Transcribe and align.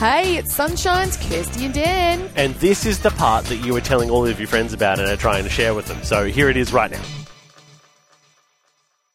Hey, 0.00 0.38
it's 0.38 0.54
Sunshine's 0.54 1.18
Kirsty 1.18 1.66
and 1.66 1.74
Dan. 1.74 2.30
And 2.34 2.54
this 2.54 2.86
is 2.86 3.00
the 3.00 3.10
part 3.10 3.44
that 3.46 3.56
you 3.56 3.74
were 3.74 3.82
telling 3.82 4.08
all 4.08 4.26
of 4.26 4.38
your 4.40 4.48
friends 4.48 4.72
about 4.72 4.98
and 4.98 5.06
are 5.06 5.16
trying 5.16 5.44
to 5.44 5.50
share 5.50 5.74
with 5.74 5.84
them. 5.88 6.02
So 6.02 6.24
here 6.24 6.48
it 6.48 6.56
is 6.56 6.72
right 6.72 6.90
now. 6.90 7.02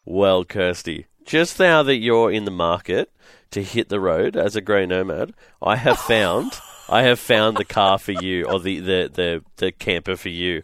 Well, 0.06 0.46
Kirsty, 0.46 1.08
just 1.26 1.60
now 1.60 1.81
that 1.81 1.96
you're 1.96 2.31
in 2.31 2.46
the 2.46 2.51
market 2.51 3.12
to 3.49 3.63
hit 3.63 3.90
the 3.90 3.99
road 3.99 4.35
as 4.37 4.56
a 4.56 4.62
grey 4.62 4.85
nomad, 4.85 5.33
I 5.60 5.76
have 5.76 5.97
found 5.97 6.51
I 6.88 7.02
have 7.02 7.17
found 7.20 7.58
the 7.58 7.65
car 7.65 7.97
for 7.97 8.12
you 8.12 8.46
or 8.46 8.60
the 8.60 8.79
the 8.79 9.10
the, 9.12 9.44
the 9.58 9.72
camper 9.72 10.15
for 10.15 10.29
you. 10.29 10.62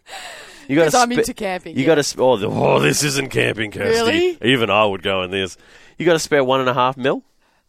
You 0.67 0.75
got 0.75 0.83
'Cause 0.83 0.95
I'm 0.95 1.11
into 1.11 1.33
camping, 1.33 1.75
You 1.75 1.81
yeah. 1.81 1.87
got 1.87 1.95
to. 1.95 2.03
Sp- 2.05 2.21
oh, 2.21 2.37
the- 2.37 2.47
oh, 2.47 2.79
this 2.79 3.03
isn't 3.03 3.29
camping, 3.31 3.71
Kirsty. 3.71 3.99
Really? 4.03 4.37
Even 4.43 4.69
I 4.69 4.85
would 4.85 5.01
go 5.01 5.23
in 5.23 5.31
this. 5.31 5.57
You 5.97 6.05
got 6.05 6.13
to 6.13 6.19
spare 6.19 6.43
one 6.43 6.59
and 6.59 6.69
a 6.69 6.75
half 6.75 6.95
mil. 6.95 7.23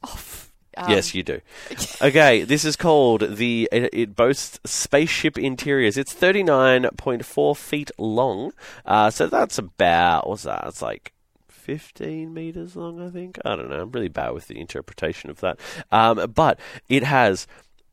Oh, 0.04 0.14
Um, 0.76 0.90
Yes, 0.90 1.14
you 1.14 1.22
do. 1.22 1.40
Okay, 2.02 2.42
this 2.42 2.64
is 2.64 2.76
called 2.76 3.36
the. 3.36 3.68
It, 3.70 3.90
it 3.92 4.16
boasts 4.16 4.58
spaceship 4.64 5.38
interiors. 5.38 5.96
It's 5.96 6.12
thirty 6.12 6.42
nine 6.42 6.88
point 6.96 7.24
four 7.24 7.54
feet 7.54 7.90
long. 7.98 8.52
Uh, 8.84 9.10
so 9.10 9.26
that's 9.26 9.58
about 9.58 10.28
what's 10.28 10.42
that? 10.44 10.64
It's 10.66 10.82
like. 10.82 11.12
15 11.48 12.34
meters 12.34 12.74
long, 12.74 13.00
I 13.00 13.08
think. 13.08 13.38
I 13.44 13.54
don't 13.54 13.70
know. 13.70 13.82
I'm 13.82 13.92
really 13.92 14.08
bad 14.08 14.30
with 14.30 14.48
the 14.48 14.58
interpretation 14.58 15.30
of 15.30 15.38
that. 15.42 15.60
Um, 15.92 16.32
but 16.34 16.58
it 16.88 17.04
has 17.04 17.46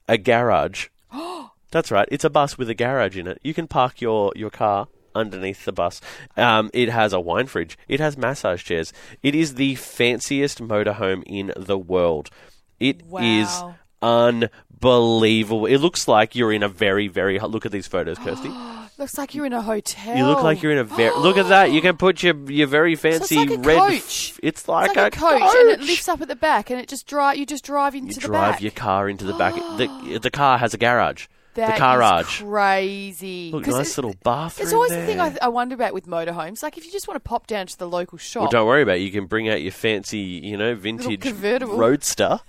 a 0.07 0.17
garage. 0.17 0.87
That's 1.71 1.91
right. 1.91 2.07
It's 2.11 2.23
a 2.23 2.31
bus 2.31 2.57
with 2.57 2.67
a 2.71 2.73
garage 2.73 3.15
in 3.15 3.27
it. 3.27 3.39
You 3.43 3.53
can 3.53 3.67
park 3.67 4.01
your, 4.01 4.33
your 4.35 4.49
car 4.49 4.87
underneath 5.13 5.65
the 5.65 5.71
bus. 5.71 6.01
Um, 6.35 6.71
it 6.73 6.89
has 6.89 7.13
a 7.13 7.19
wine 7.19 7.45
fridge. 7.45 7.77
It 7.87 7.99
has 7.99 8.17
massage 8.17 8.63
chairs. 8.63 8.91
It 9.21 9.35
is 9.35 9.53
the 9.53 9.75
fanciest 9.75 10.59
motorhome 10.59 11.21
in 11.27 11.53
the 11.55 11.77
world. 11.77 12.31
It 12.79 13.01
is 13.21 13.47
Wow. 13.47 13.75
unbelievable. 14.01 15.65
It 15.65 15.77
looks 15.79 16.07
like 16.07 16.35
you're 16.35 16.51
in 16.53 16.63
a 16.63 16.69
very, 16.69 17.07
very. 17.07 17.39
Look 17.39 17.65
at 17.65 17.71
these 17.71 17.87
photos, 17.87 18.17
Kirsty. 18.23 18.49
Looks 18.97 19.17
like 19.17 19.33
you're 19.33 19.45
in 19.45 19.53
a 19.53 19.61
hotel. 19.61 20.17
You 20.17 20.25
look 20.25 20.43
like 20.43 20.61
you're 20.61 20.71
in 20.73 20.77
a 20.77 20.83
very. 20.83 21.15
look 21.17 21.37
at 21.37 21.47
that. 21.49 21.71
You 21.71 21.81
can 21.81 21.95
put 21.97 22.21
your 22.21 22.35
your 22.51 22.67
very 22.67 22.95
fancy 22.95 23.37
like 23.37 23.49
a 23.51 23.57
red. 23.57 23.77
coach. 23.77 24.31
f- 24.33 24.39
it's 24.43 24.61
It's 24.61 24.67
like, 24.67 24.95
like, 24.95 25.15
a, 25.15 25.17
coach, 25.17 25.39
coach, 25.41 25.55
and 25.55 25.69
it 25.69 25.81
lifts 25.81 26.09
up 26.09 26.21
at 26.21 26.27
the 26.27 26.35
back, 26.35 26.69
and 26.69 26.79
it 26.81 26.89
just 26.89 27.07
drive. 27.07 27.37
You 27.37 27.45
just 27.45 27.63
drive 27.63 27.95
into 27.95 28.19
the 28.19 28.19
back. 28.19 28.23
You 28.23 28.27
the 28.27 28.27
drive 28.27 28.51
back. 28.53 28.61
your 28.61 28.71
car 28.71 29.09
into 29.09 29.25
the 29.25 29.33
back. 29.33 29.53
the 29.55 30.19
the 30.21 30.31
car 30.31 30.57
has 30.57 30.73
a 30.73 30.77
garage. 30.77 31.27
That 31.55 31.67
the 31.67 31.73
is 31.73 31.79
garage. 31.79 32.41
crazy. 32.41 33.51
Look, 33.51 33.67
nice 33.67 33.97
little 33.97 34.15
bathroom. 34.23 34.65
It's 34.65 34.73
always 34.73 34.91
there. 34.91 35.01
the 35.01 35.07
thing 35.07 35.19
I, 35.19 35.35
I 35.41 35.47
wonder 35.47 35.75
about 35.75 35.93
with 35.93 36.05
motorhomes. 36.05 36.61
Like 36.61 36.77
if 36.77 36.85
you 36.85 36.91
just 36.91 37.07
want 37.07 37.15
to 37.15 37.27
pop 37.27 37.47
down 37.47 37.67
to 37.67 37.77
the 37.77 37.87
local 37.87 38.17
shop, 38.17 38.41
Well, 38.43 38.51
don't 38.51 38.67
worry 38.67 38.81
about 38.83 38.97
it. 38.97 39.01
You 39.01 39.11
can 39.11 39.25
bring 39.25 39.49
out 39.49 39.61
your 39.61 39.71
fancy, 39.71 40.19
you 40.19 40.57
know, 40.57 40.75
vintage 40.75 41.21
convertible. 41.21 41.75
roadster 41.77 42.39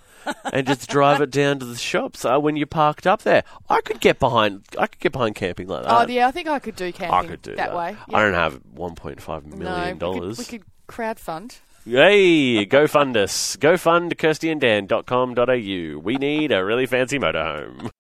and 0.53 0.67
just 0.67 0.89
drive 0.89 1.21
it 1.21 1.31
down 1.31 1.59
to 1.59 1.65
the 1.65 1.77
shops 1.77 2.21
So 2.21 2.39
when 2.39 2.57
you're 2.57 2.67
parked 2.67 3.07
up 3.07 3.23
there, 3.23 3.45
I 3.69 3.81
could 3.81 4.01
get 4.01 4.19
behind. 4.19 4.65
I 4.79 4.87
could 4.87 5.01
get 5.01 5.13
behind 5.13 5.35
camping 5.35 5.69
like 5.69 5.85
that. 5.85 5.93
oh 5.93 6.11
yeah, 6.11 6.29
I 6.29 6.31
think 6.31 6.49
I 6.49 6.59
could 6.59 6.77
do 6.77 6.93
camping 6.93 7.15
I 7.15 7.27
could 7.27 7.43
do 7.43 7.57
that, 7.57 7.75
way. 7.75 7.97
I 8.13 8.23
don't 8.23 8.35
have 8.35 8.61
1.5 8.75 9.47
million 9.47 9.59
no, 9.61 9.77
we 9.85 9.91
could, 9.91 9.98
dollars. 9.98 10.39
we 10.39 10.45
could 10.45 10.63
crowdfund. 10.89 11.59
Hey, 11.85 12.67
go 12.67 12.87
fund 12.87 13.17
us. 13.17 13.57
Go 13.57 13.77
fund 13.77 14.17
kirstyandan.com.au. 14.19 15.98
We 16.01 16.17
need 16.17 16.53
a 16.53 16.65
really 16.65 16.87
fancy 16.87 17.19
motorhome. 17.19 17.91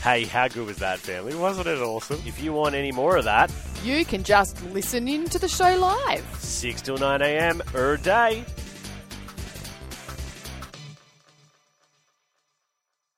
Hey, 0.00 0.24
how 0.24 0.48
good 0.48 0.66
was 0.66 0.76
that, 0.78 0.98
family? 0.98 1.34
Wasn't 1.34 1.66
it 1.66 1.78
awesome? 1.78 2.20
If 2.26 2.42
you 2.42 2.52
want 2.52 2.74
any 2.74 2.92
more 2.92 3.16
of 3.16 3.24
that, 3.24 3.50
You 3.82 4.04
can 4.04 4.22
just 4.22 4.62
listen 4.66 5.08
in 5.08 5.24
to 5.26 5.38
the 5.38 5.48
show 5.48 5.76
live. 5.76 6.24
6 6.38 6.82
till 6.82 6.96
9 6.98 7.22
a.m. 7.22 7.62
er 7.74 7.96
day. 7.96 8.44